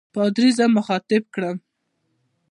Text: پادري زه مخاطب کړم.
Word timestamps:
پادري 0.13 0.49
زه 0.57 0.65
مخاطب 0.77 1.23
کړم. 1.33 1.57